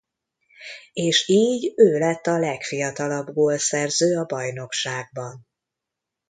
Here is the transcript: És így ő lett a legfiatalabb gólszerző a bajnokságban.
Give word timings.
És 0.93 1.27
így 1.27 1.73
ő 1.75 1.97
lett 1.97 2.27
a 2.27 2.37
legfiatalabb 2.37 3.33
gólszerző 3.33 4.17
a 4.17 4.25
bajnokságban. 4.25 5.45